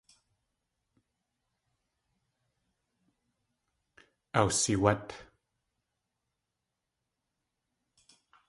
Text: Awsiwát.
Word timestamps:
Awsiwát. 4.39 5.07